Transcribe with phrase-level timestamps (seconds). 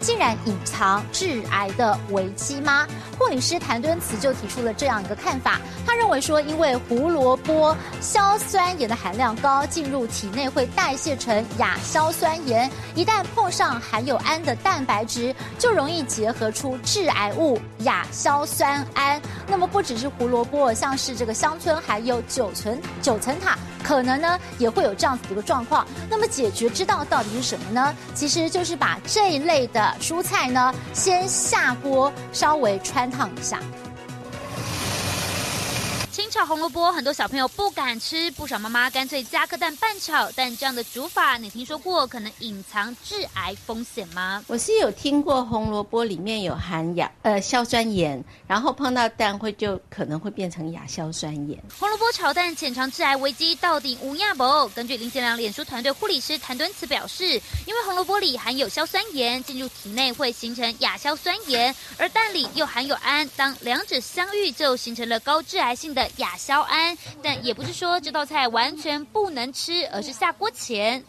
[0.00, 2.86] 竟然隐藏致癌的危机吗？
[3.18, 19.20] 护理师谭敦慈就提出了这样一个看法，他认为说，因为胡萝卜硝酸盐的含量高，进入体内会代谢成亚硝酸盐，一旦碰上含有氨的蛋白质，就容易结合出致癌物亚硝酸胺。
[19.46, 23.58] 那么不只是胡萝卜，像是这个乡村还有九层九层塔。
[23.82, 27.94] 可能呢也会有这样子的一个状况，那么解决之道到底是什么呢？
[28.14, 33.60] 其实就是把这一类的蔬菜呢先下锅稍微穿烫一下。
[36.40, 40.30] 炒红萝卜，很多小朋友不敢吃，不少妈妈干脆加颗蛋拌炒。
[40.34, 44.42] 但这样的煮法，你听说过可能隐藏致癌风险吗？
[44.46, 51.62] 我是有听过红萝卜里面有含亚呃硝酸盐，然后碰到蛋会就可能会变成亚硝酸盐。
[51.78, 54.66] 红萝卜炒蛋潜藏致癌危机到底无亚不？
[54.68, 57.34] 根据林建良脸书团队护理师谭敦慈表示，
[57.66, 66.08] 因为红萝卜里含有硝酸盐，进入体内会形成亚硝酸盐，而蛋里又含有氨，当两者相遇，就形成了高致癌性的。
[66.16, 71.04] 亚硝胺，但也不是说这道菜完全不能吃，而是下锅前。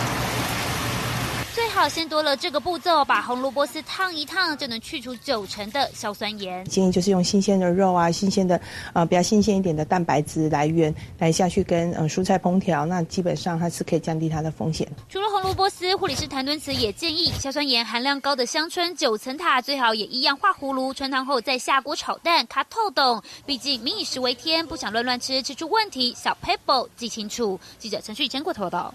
[1.53, 6.63] 最好先多了这个步骤，把红萝卜丝烫一烫，就能去除九成的硝酸盐。
[6.65, 8.59] 建议就是用新鲜的肉啊，新鲜的
[8.93, 14.87] 啊比较新鲜一点的蛋白质来源来下去跟嗯蔬菜烹调，那基本上它是可以降低它的风险。
[15.09, 23.21] 除了红萝卜丝，护理师谭敦慈也建议，硝酸盐含量高的香椿九层塔最好也一样化葫芦，穿烫后再下锅炒蛋，卡透懂。
[23.45, 26.15] 毕竟民以食为天，不想乱乱吃，吃出问题。
[26.17, 27.59] 小 paper 记清楚。
[27.77, 28.93] 记者陈旭坚过头道。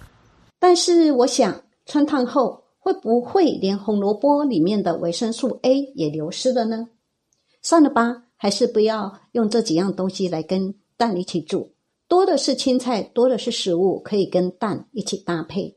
[0.59, 1.55] 但是我想。
[1.87, 6.89] 穿烫后会不会连红萝卜里面的维生素 A 也流失了呢？
[7.62, 11.73] 算了吧，还是不要用这几样东西来跟蛋一起煮。
[12.09, 15.76] 多的是青菜，多的是食物可以跟蛋一起搭配。